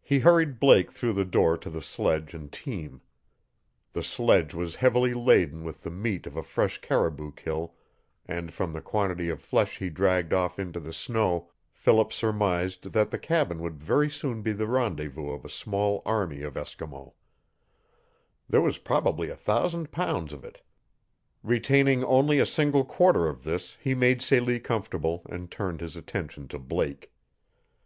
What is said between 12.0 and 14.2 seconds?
surmised that the cabin would very